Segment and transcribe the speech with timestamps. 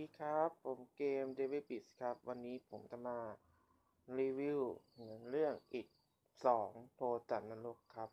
[0.00, 3.18] ดีครับ ผมเกม d e v i l b i t ครับ วันนี้ผมจะมา
[4.18, 4.60] รีวิว
[5.30, 5.86] เรื่องอีก
[6.46, 8.10] สองโปรจัดนรกครับ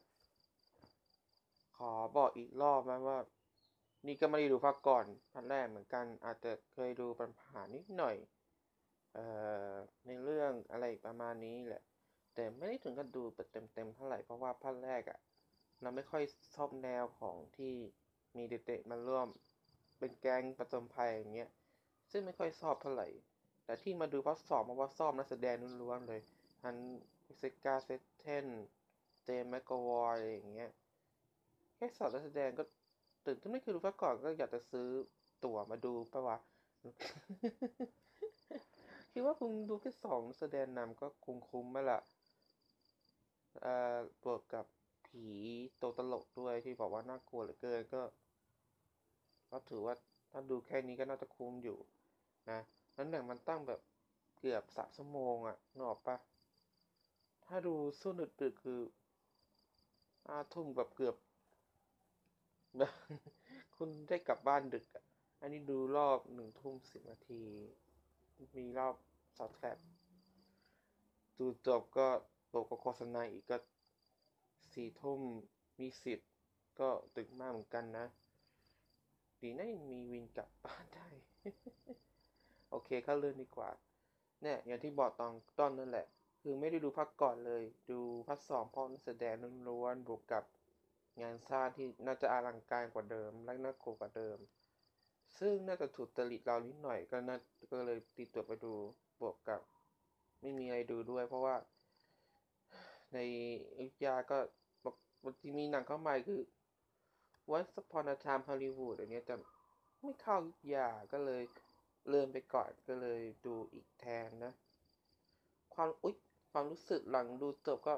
[1.78, 3.20] ขอบอกอีกรอบนะว่า
[4.07, 7.07] นี่ก็ไม่ได้ดูภาคก่อนพันแรกเหมือนกัน อาจจะเคยดู
[7.39, 8.15] ผ่านๆนิดหน่อย
[9.14, 9.25] เอ่
[9.69, 9.74] อ
[10.07, 11.83] ในเรื่องอะไรประมาณนี้แหละ
[12.36, 15.19] แต่ไม่ได้ถึงกับดูแบบเต็มๆเท่าไหร่เพราะว่าภาคแรกอะ
[15.82, 16.24] เราไม่ค่อย
[16.56, 17.74] ชอบแนวของที่
[18.38, 19.28] มีเด็กๆมาร่วม
[20.00, 21.51] เป็นแก๊งประจนภัยอย่างเงี้ย
[22.11, 23.07] ซึ่งไม่ค่อยชอบเท่าไหร่
[23.66, 26.21] แต่ที่มาดูเพราะสอบมาว่าชอบนักแสดงล้วนๆเลย
[26.64, 26.78] ทั้ง
[27.37, 28.47] Jessica Chastain
[29.24, 30.71] James McAvoy อะไรอย่างเงี้ย
[31.75, 32.64] แค่สอบนักแสดงก็
[33.25, 34.88] ตื่นถ้าไม่เคยดูภาคก่อนก็อยากจะซื้อ
[35.44, 36.38] ตั๋วมาดูปะวะ
[39.12, 42.00] คิดว่าคงดูแค่สองแสดงนำก็คงคุ้มไหมล่ะ
[43.62, 44.66] เอ่อบวกกับ
[45.06, 45.28] ผี
[45.81, 48.02] ตัวตลกด้วยที่บอกว่าน่ากลัวเหลือเกินก็
[49.52, 49.95] ก็ถือว่า
[50.31, 51.78] ถ้าดูแค่นี้ก็น่าจะคุ้มอยู่
[52.50, 52.59] นะ
[52.98, 53.81] นั้นหนังมันตั้งแบบ
[54.38, 56.17] เกือบสามชั่วโมงอะนึกอกปะ
[57.45, 58.81] ถ้าดูสู้ดึกๆคือ
[60.26, 61.16] ห้าทุ่มแบบเกือบ
[63.75, 65.03] คุณได้กลับบ้านดึกอะ
[65.42, 67.44] อันนี้ดูรอบหนึ่งทุ่มสิบนาที
[68.58, 68.95] มีรอบ
[69.38, 69.68] ซอสแทร
[71.40, 72.08] ดูจบก็
[72.50, 73.58] โปกบโฆษณาอีกก็
[74.72, 75.20] สี่ทุ่ม
[75.80, 76.30] มีสิทธิ์
[76.80, 78.06] ก็ดึกมากเหมือนกันนะ
[79.42, 81.08] ดีนะยังมีวินกลับบ้านได้
[82.70, 83.70] โอเคเข้าเรื่องดีกว่า
[84.42, 86.08] เนี่ยอย่างที่บอกตอนต้นนั่นแหละ
[86.42, 89.36] คือไม่ได้ดูภาคก่อนเลย ดูภาคสองเพราะนักแสดง
[89.68, 90.44] ล้วนๆบวกกับ
[91.22, 94.38] งานสร้างที่น่าจะอลังการกว่าเดิม และน่ากลัวกว่าเดิม
[95.40, 97.38] ซึ่งน่าจะถูกจริตเรานิดหน่อยก็น่า
[97.72, 98.74] ก็เลยติดตัวไปดู
[99.22, 99.62] บวกกับ
[100.42, 101.56] ไม่มีอะไรดูด้วย เพราะว่า
[103.14, 103.18] ใน
[103.76, 104.38] อยุธยาก็
[105.24, 106.42] บางทีมีหนังเข้ามาคือ
[107.56, 109.36] Once Upon a Time Hollywood อันนี้จะ
[110.02, 111.44] ไม่เข้าอยุธยาก็เลย
[112.08, 114.53] เลื่อนไปก่อนก็เลยดูอีกแทนนะ
[115.73, 116.16] ความอุ๊ย
[116.51, 117.95] ความรู้สึกหลังดูจบก็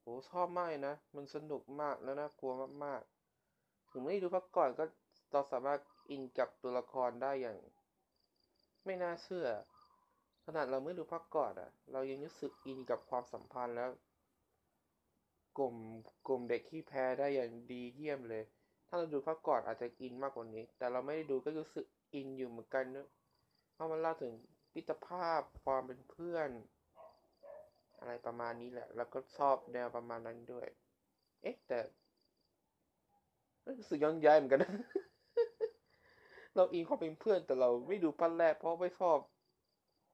[0.00, 2.52] โหชอบมากนะ มันสนุกมากแล้วน่ากลัว
[2.84, 4.84] มากๆ ถึงไม่ได้ดูพักก่อนก็
[5.32, 5.80] เราสามารถ
[6.10, 7.58] อินกับตัวละครได้อย่าง
[8.84, 9.46] ไม่น่าเชื่อ
[10.44, 13.90] ขนาดเราไม่ดูพักก่อนอะ เรายังรู้สึกอินกับความสัมพันธ์แล้ว
[15.58, 15.74] กลุ่ม
[16.26, 18.44] กลุ่มเด็กที่แพ้ได้อย่างดีเยี่ยมเลย
[18.86, 23.08] ถ้าเราดูพักก่อนอาจจะอินมากกว่านี้ แต่เราไม่ได้ดูก็รู้สึกอินอยู่เหมือนกันเนอะ
[23.78, 24.34] เพราะมันเล่าถึง
[24.72, 26.50] พิตรภาพความเป็นเพื่อน
[27.98, 30.66] อะไรประมาณนี้แหละ แล้วก็ชอบแนวประมาณนั้นด้วย
[31.42, 31.78] เอ๊ะแต่
[33.78, 34.72] รู้สึกย้อนย้ายเหมือนกันนะ
[36.56, 39.18] เราอินความเป็นเพื่อนแต่เราไม่ดูพันแรกเพราะไม่ชอบ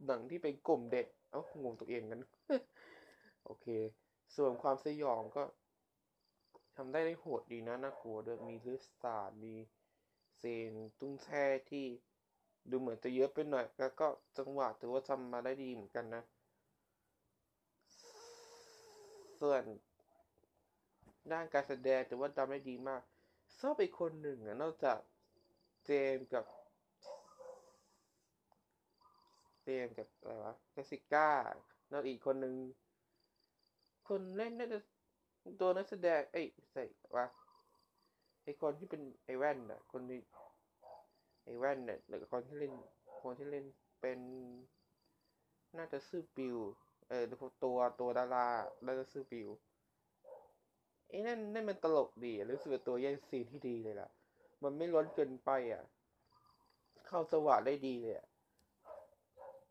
[0.06, 2.20] หนังที่เป็นกลุ่มเด็ก เอ้างงตัวเองกัน
[3.44, 3.66] โอเค
[4.36, 5.42] ส่วนความสยองก็
[6.76, 9.54] ทำได้ได้โหดดีนะน่ากลัวด้วยมีลือดสาดมี
[10.38, 11.86] เซนตุ้งแช่ที่
[12.70, 14.06] ดูเหมือนจะเยอะไปหน่อยแล้วก็
[14.38, 16.22] จังหวะถือว่าทำมาได้ดีเหมือนกันนะ
[19.40, 19.62] ส่วน
[21.32, 23.02] ด้านการแสดงถือว่าทำได้ดีมาก
[23.60, 24.98] ชอบไปคนหนึ่งอะนอกจาก
[25.84, 26.44] เจมกับ
[29.62, 31.30] เจมกับอะไรวะเจสิก้า
[31.90, 32.54] แล้วอีกคนหนึ่ง
[34.08, 34.78] คนเล่นน่าจะ
[35.60, 36.84] ตัวนักแสดงเอ้ยใส่
[37.16, 37.26] วะ
[38.42, 40.20] ไอคนที่เป็นไอแว่นน่ะคนที่
[41.44, 42.72] ไอแว่นเนี่ยหรือคนที่เล่น
[43.22, 43.64] คนที่เล่น
[44.00, 44.18] เป็น
[45.76, 46.58] น่าจะชื่อบิว
[47.08, 47.24] เออ
[47.64, 48.46] ตัวตัวดารา
[48.86, 49.48] น่าจะชื่อบิว
[51.08, 54.10] ไอ้นั่นนั่นมันตลกดีรู้สึกตัวแย่งซีนที่ดีเลยล่ะ
[54.62, 55.82] มันไม่ล้นเกินไปอะ
[57.06, 58.26] เข้าสว่างได้ดีเลยอะ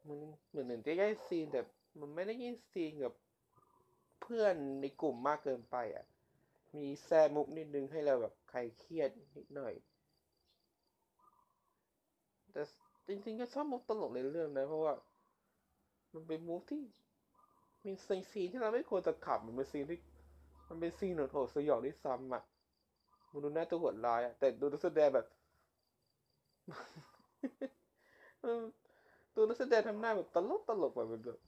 [0.07, 0.17] มัน
[0.49, 1.61] เหมือนหนึ่งจะแย่งซีนแต่
[1.99, 3.13] มันไม่ได้แย่งซีนกับ
[4.21, 6.05] เพื่อนในกลุ่มมากเกินไปอะ
[6.81, 9.73] มีแซมุกนิดนึงให้เราแบบใครเครียดนิดหน่อย
[12.53, 12.61] แต่
[13.07, 14.93] จริงๆก็ชอบมุกตลกในเรื่องนะเพราะว่า
[16.13, 16.81] มันเป็นมุกที่
[17.85, 19.99] มีซีนที่เราไม่ควรจะขับมันเป็นซีนที่
[20.69, 22.43] มันเป็นซีนโหดสยองที่ซ้ำอะ
[23.31, 25.25] มันดูน่าจะโหดร้ายอะแต่ดูนักแสดงแบบ
[29.33, 31.39] ตัวนักแสดงทำหน้าแบบตลกตลกแบบแบบ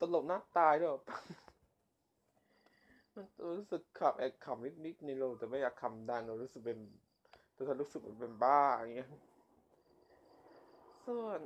[0.00, 0.90] ตลกหน้าตายด้วย
[3.14, 3.26] มัน
[3.58, 6.78] รู้สึกขับแอบขำนิดๆในโรงแต่ไม่อยากขำดังเรารู้สึกเป็น
[7.56, 9.08] ตัวฉันรู้สึกเหมือนเป็นบ้าอย่างเงี้ย
[11.06, 11.40] ส่วน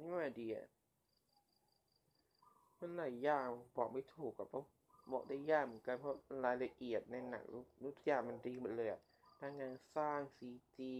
[0.00, 0.66] นี่ว่าดีอะ
[2.78, 4.64] มันหลายอย่างบอกไม่ถูกอะเพราะ
[5.12, 7.44] บอกได้ยากเหมือนกันเพราะรายละเอียดในหนัง
[7.84, 9.00] ทุกอย่างมันดีหมดเลยอะ
[9.38, 10.94] ทั้งงานสร้างซีจี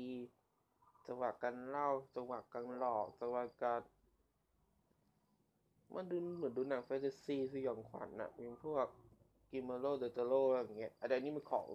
[1.06, 3.80] จังหวะการเล่าจังหวะการหลอกจังหวะการ
[5.94, 8.86] มันดูเหมือนดูหนังแฟนตาซีสยองขวัญอะอย่างพวก
[9.50, 11.68] Guillermo del Toro อะไรอย่างเงี้ยอะไรนี่มันของ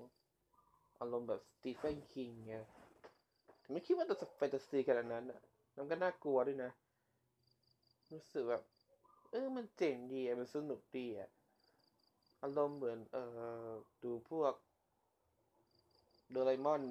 [0.99, 2.55] อารมณ์แบบ Stephen King ไง
[3.71, 5.39] ไม่คิดว่าจะแฟนตาซีขนาดนั้นอะ
[5.77, 6.71] มันก็น่ากลัวด้วยนะ
[8.13, 8.61] รู้สึกแบบ
[9.31, 11.29] เออมันเจ๋งดีอะมันสนุกดีอะ
[12.43, 13.23] อารมณ์เหมือน เอ่
[13.67, 13.71] อ
[14.03, 14.53] ดูพวก
[16.31, 16.81] โดราเอมอน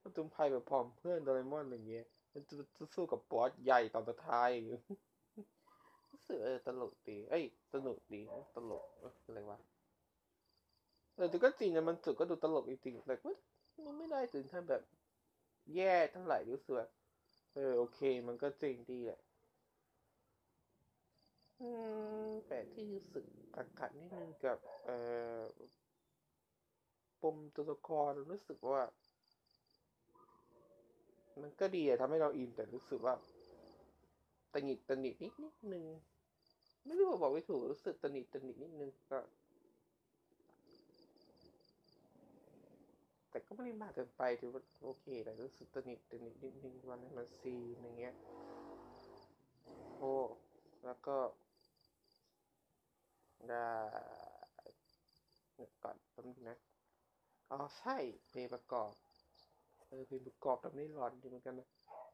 [0.00, 2.54] มันตุมภัยแบบพร้อมเพื่อนโดราเอมอนอย่างเงี้ย มันจะ
[2.94, 4.50] สู้กับบอสใหญ่ตอนสุดท้าย
[6.10, 8.22] รู้สึกเออตลกดี เอ้ย สนุกดี
[8.56, 8.84] ตลก
[9.24, 9.58] อะไรวะ
[11.14, 13.34] แต่ก็จริงนะมันสุดก็ดูตลกจริงๆแต่ว่า
[13.84, 14.82] มันไม่ได้ถึงขั้นแบบ
[15.74, 16.76] แย่เท่าไหร่รู้สึก
[17.54, 19.20] เออโอเค มันก็จริงดีแหละ
[21.60, 21.68] อื
[22.26, 23.24] มแต่ที่รู้สึก
[23.54, 24.96] ขัดขัดนิดนึงกับ เอ่
[25.38, 25.42] อ
[27.22, 28.82] ปมตัวละครรู้สึกว่า
[31.42, 33.14] มันก็ดีอะทำให้เราอินแต่รู้สึกว่า
[34.52, 35.84] ตะหงิดตนิดนิดนิดนึง
[36.84, 39.18] ไม่รู้ว่าบอกไม่ถูกรู้สึกตนิดตนิดนิดนึงก็
[43.16, 48.14] แต่ ก็ไม่ได้มากเกินไปถือว่าโอเคแต่รู้สึกตนิดตนิดนิดนึงวันนั้มันซีอย่างเงี้ย
[49.98, 50.14] โอ้
[50.84, 51.16] แล้วก็
[53.48, 53.66] ได้
[55.82, 56.56] ก่อนแป๊บนึงนะ
[57.50, 57.96] อ๋อใช่
[58.28, 58.92] เพลงประกอบ
[59.88, 61.68] เออเพลงประกอบแบบนี้ร้อนดีเหมือนกันนะ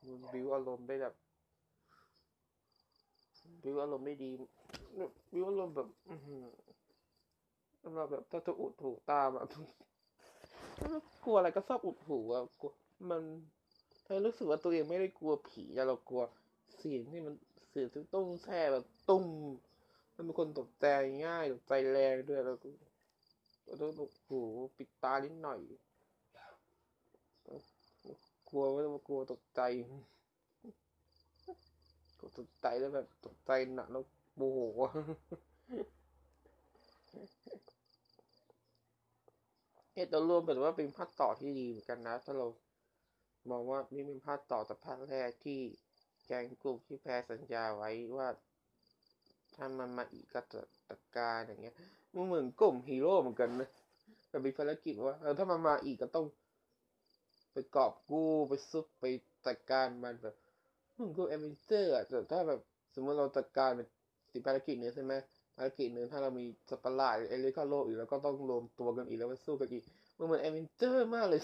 [0.06, 1.14] มันบิวอารมณ์ได้แบบ
[3.62, 4.31] บิวอารมณ์ไม่ดี
[5.32, 6.44] บิวอารมณ์แบบอือหือ
[7.94, 9.44] เราแบบถ้าจะอุดหูกตามอะ
[11.25, 12.73] กลัวอะไรก็ชอบอุดหูอะกลัว
[13.11, 13.23] มัน
[14.05, 16.23] เธอรู้สึกว่าตัวเองไม่ได้กลัวผีแต่เรากลัว
[16.76, 17.34] เสียงที่มัน
[17.69, 19.26] เสียงที่ตุ้งแช่แบบตุ้ม
[20.14, 20.87] มันเป็นคนตกใจ
[21.26, 22.56] ง่ายตกใจแรงด้วยแล้ว
[23.69, 24.40] ก็ต้องอุดหู
[24.76, 25.61] ปิดตานิดหน่อย
[28.49, 29.61] กลัวว่ากลัวตกใจ
[32.19, 34.05] กตกใจแล้วแบบตกใจหนักแล้ว
[34.37, 34.58] โมโห
[39.96, 42.46] เอตัวรวมแบบว่าเป็นภาคต่อที่ดีเหมือนกันนะ ถ้าเรา
[43.50, 45.60] มองว่านี่เป็นภาคต่อจากภาคแรกที่
[46.26, 48.28] แก๊งกลุ่มขี้แพ้สัญญาไว้ว่า
[49.56, 51.75] ถ้ามันมาอีกก็จะจัดการอย่างเงี้ย
[52.14, 53.69] มันเหมือนกลุ่มฮีโร่เหมือนกันนะ
[54.28, 56.26] แต่มีภารกิจว่าเออถ้ามันมาอีกก็ต้อง
[57.52, 59.04] ไปกอบกู้ไปซุบไป
[59.46, 60.37] จัดการมันแบบเห
[60.98, 62.60] มือนกับเอเวนเจอร์อะแต่ถ้าแบบ
[62.94, 63.87] สมมติเราจัดการเป็น
[64.32, 65.14] สิภารกิจหนึ่งใช่ไหม
[65.56, 69.85] ภารกิจหนึ่งถ้าเรามีสัตว์ลาหรือเอลิคาโลอีกแล้วก็ต้องรวมตัวกันอีกแล้วไปสู้กันอีก
[70.19, 71.43] มันเหมือนเอเวนเจอร์มากเลย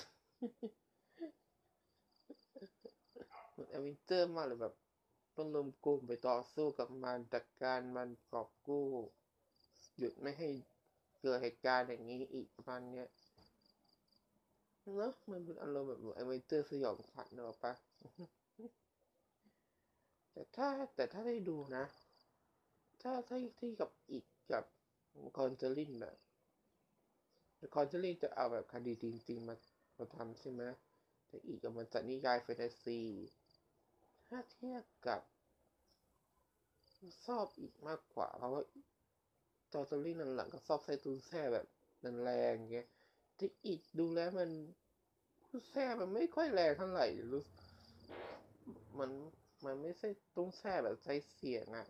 [3.53, 4.75] เหมือนเอเวนเจอร์มากเลยแบบ
[5.37, 8.87] ต้องรวมกลุ่มไปต่อสู้กับมันจัดการมันกอบกู้
[9.99, 10.49] หยุดไม่ให้
[11.20, 13.09] เกิดเหตุการณ์อย่างนี้อีกมาณเนี้ย
[14.82, 17.73] เนอะมันเป็นอารมณ์แบบเอเวนเจอร์สยองขวัญเนอะปะ
[20.32, 21.85] แต่ถ้าแต่ถ้าได้ดูนะ
[23.02, 24.64] ถ้าถ้าที่กับอีกกับ
[25.37, 26.14] คอนเจอริงนะ
[27.75, 29.56] คอนเจอริงจะเอาแบบคดีจริง ๆ มา
[29.99, 30.62] มาทำใช่ไหม
[31.28, 33.00] แต่อีกกับมันจะนิยายแฟนตาซี
[34.28, 35.20] ถ้าเทียบกับ
[37.26, 38.62] ชอบอีกมากกว่า เพราะว่า
[39.72, 41.66] คอนเจอริงหลังๆก็ชอบใช้ตูนแช่แบบ
[42.25, 42.88] แรงๆเงี้ย
[43.38, 44.50] ที่อีกดูแล้วมัน
[45.70, 47.43] แซ่มันไม่ค่อยแรงเท่าไหร่รู้
[48.99, 49.10] มัน
[49.64, 51.87] มันไม่ใช่ต้องแซ่แบบใช้เสียงอะ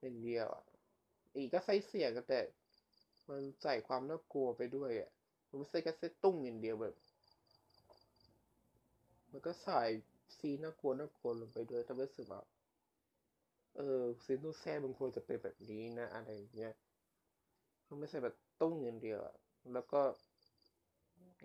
[0.00, 0.64] เป็นเดียวอะ
[1.36, 2.40] อีกก็ใช้เสียงก็แต่
[3.28, 5.10] มันใส่ความน่ากลัวไปด้วยอะ
[5.48, 6.94] มันไม่ใช่แค่เซตตุ้งอย่างเดียวแบบ
[9.32, 9.80] มันก็ใส่
[10.38, 12.42] ซีนน่ากลัวน่ากลัวลงไปด้วยทำให้รู้สึกว่า
[13.76, 16.72] เออซีนต้แซ่มันควรจะเป็นแบบนี้นะ อะไรเงี้ย
[17.88, 19.34] มันไม่ใช่แบบตุ้งอย่างเดียวอะ
[19.72, 20.00] แล้วก็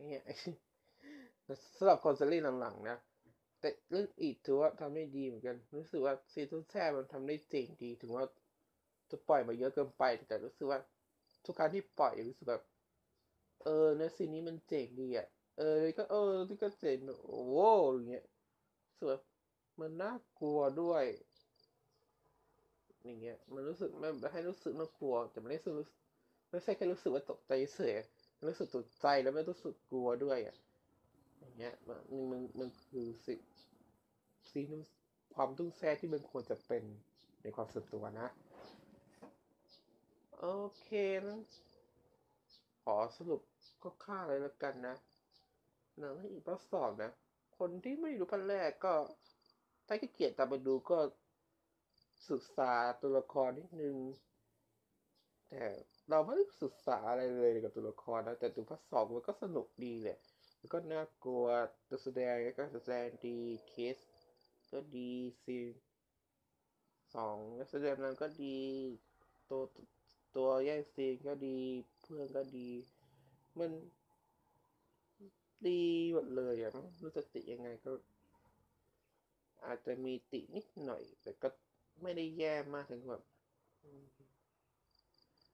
[0.07, 0.23] เนี่ย
[1.77, 2.97] สำหรับคอนเสิร์ตหลังๆนะ
[3.59, 8.25] แต่เรื่องอีกถือว่าทำได้ดีเหมือนกัน รู้สึกว่าซีซั่นแท้มันทำได้เจ๋งดีถึงว่า
[9.15, 10.79] จะปล่อยมาเยอะเกินไป แต่รู้สึกว่า
[11.45, 12.63] ทุกครั้งที่ปล่อยรู้สึกแบบ
[13.63, 17.55] เออในซีนนี้มันเจ๋งดีอะ เออก็เออที่ก็เจ๋งโอ้โห
[17.93, 18.25] อย่างเงี้ย
[18.87, 19.19] รู้สึกว่า
[19.81, 21.05] มันน่ากลัวด้วย
[23.03, 25.97] อย่างเงี้ย มันรู้สึกมันให้รู้สึกน่ากลัว แต่ไม่ได้รู้สึก
[26.49, 27.93] ไม่ใช่แค่รู้สึกว่าตกใจเฉย
[28.37, 30.55] มันรู้สึกตกใจแล้วไม่รู้สึกกลัวด้วยอะ
[31.39, 31.99] อย่างเงี้ยมัน
[32.31, 33.39] มันมันคือสิ่ง
[34.51, 34.71] ซีน
[35.35, 36.83] ความตุ้งแท้ที่มันควรจะเป็น
[37.43, 38.27] ในความส่วนตัวนะ
[40.81, 40.87] เค
[41.27, 41.41] นั้น
[42.83, 43.41] ขอสรุป
[43.83, 44.95] ก็ค่าเลยแล้วกันนะ
[45.99, 47.11] หนังให้อีกภาคสองนะ
[47.57, 48.93] คนที่ไม่ดูภาคแรกก็
[49.87, 50.99] ถ้าขี้เกียจตามไปดูก็
[52.29, 53.95] ศึกษาตัวละครนิดนึง
[55.49, 55.63] แต่
[56.09, 60.17] เราไม่ได้ศึกษาอะไรเลยกับตัวละครนะ แต่ดูภาคสองมันก็สนุกดีแหละ
[60.57, 61.45] แล้วก็น่ากลัว
[61.89, 63.97] ตัวแสดงก็แสดงดีเคส
[64.71, 65.11] ก็ดี
[65.43, 65.57] ซี
[67.15, 68.57] สองนักแสดงนั้นก็ดี
[69.49, 69.61] ตัว
[70.35, 71.57] ตัวแย่งซีนก็ดี
[72.01, 72.69] เพื่อนก็ดี
[73.59, 73.71] มัน
[75.67, 75.81] ดี
[76.13, 77.91] หมดเลยอะไม่รู้จะติยังไงก็
[79.65, 81.47] อาจจะมีตินิดหน่อย แต่ก็
[82.01, 83.23] ไม่ได้แย่มากถึงแบบ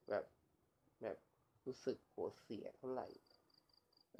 [0.10, 0.26] แบบ
[1.02, 1.18] แบบ
[1.66, 3.08] รู้สึกหัวเสียเท่าไหร่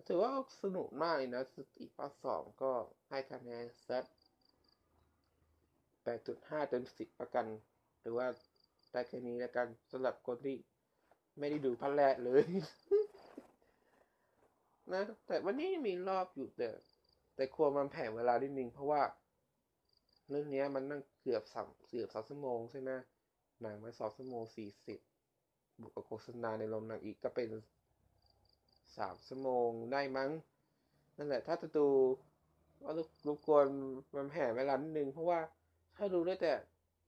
[0.08, 2.72] ถือว่าสนุกมากเลยนะสติภาคสองก็
[3.10, 4.06] ให้คะแนนสัก
[6.04, 7.46] แปดจุดห้าเต็มสิบประกัน
[8.02, 8.28] หรือว่า
[8.92, 10.56] ได้แค่นี้แล้วกันสำหรับคนที่
[11.40, 12.44] ไม่ได้ดูภาคแรกเลย
[14.94, 16.70] นะ แต่วันนี้ยังมีรอบอยู่แต่
[17.36, 19.02] แต่ควรมันแผ่เวลานิดนึงเพราะว่า
[20.30, 22.92] เรื่องนี้มันนั่งเกือบสามเกือบสองชั่วโมงใช่ไหม
[23.62, 25.00] หนังมาสองชั่วโมงสี่สิบ
[25.80, 27.50] บวกกับโฆษณาในโรงหนังอีกก็เป็น
[28.98, 30.30] สามชั่วโมงได้มั้ง
[31.18, 31.88] นั่นแหละ ถ้าจะดู
[32.84, 33.66] ว่ารบรบกวน
[34.16, 35.40] มันแผ่เวลานิดนึงเพราะว่า
[35.96, 36.54] ถ้าดูได้แต่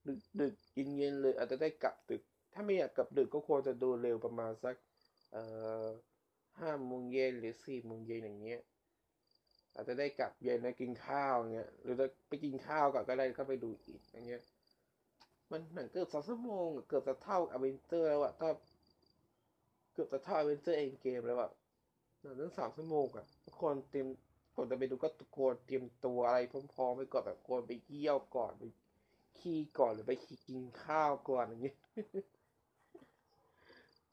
[0.07, 2.21] ดึกดึกเย็นเย็นเลยอาจจะได้กลับดึก
[2.53, 4.75] ถ้าไม่อยากกลับดึกก็ควรจะดูเร็วประมาณสัก
[5.31, 5.43] เอ่
[5.83, 5.85] อ
[6.59, 8.61] ห้าโมงเย็นหรือสี่โมงเย็นอย่างเงี้ย
[9.75, 14.41] อาจจะได้กลับเย็นนะกินข้าวเงี้ยหรือจะไปกินข้าวก่อนก็ได้ก็ไปดูอีกอย่างเงี้ย
[15.51, 18.49] มันหนังเกือบสองชั่วโมงเกือบจะเท่าอเวนเจอร์แล้วอะถ้า
[19.93, 21.51] เกือบจะเท่า Avengers Endgame แล้วอะ
[22.21, 24.07] หนังเรื่องสามชั่วโมงอะทุกคนเตรียม
[24.55, 26.39] ก่อนจะไปดูก็ควรเตรียมตัวอะไร
[26.73, 28.63] พร้อมๆไปก่อนแบบควรไปเยี่ยวก่อนไป
[29.43, 31.77] ขี้ก่อนหรือไปขี้กินข้าวก่อนอย่างเงี้ย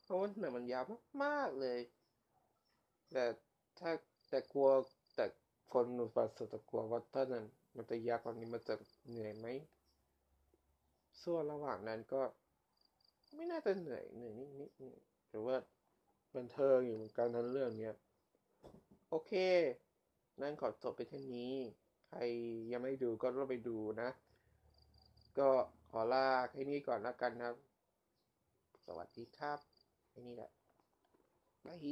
[0.03, 0.83] เพราะว่าหนังมันยาว
[1.23, 1.79] มากๆเลย
[3.11, 3.23] แต่
[3.79, 3.91] ถ้า
[4.29, 4.69] แต่กลัว
[5.15, 5.25] แต่
[5.73, 7.45] คนหนุ่มปัสสุดจะกลัวว่าถ้านั้น
[7.75, 8.75] มันจะยากกว่านี้มันจะ
[9.09, 9.47] เหนื่อยไหม
[11.23, 12.21] ส่วนระหว่างนั้นก็
[13.35, 14.71] ไม่น่าจะเหนื่อยเหนื่อยนิดนิด
[15.29, 15.55] หรือว่า
[16.35, 17.93] บันเทิงอยู่เหมือนกันทั้งเรื่องเนี้ย
[19.09, 19.31] โอเค
[20.41, 21.53] นั่นขอจบไปแค่นี้
[22.07, 22.19] ใคร
[22.71, 24.09] ยังไม่ดูก็ต้องไปดูนะ
[25.37, 25.49] ก็
[25.89, 27.55] ขอลาแค่นี้ก่อนแล้วกันครับ
[28.85, 29.59] สวัสดีครับ
[30.09, 30.51] แค่นี้แหละ
[31.65, 31.87] บาย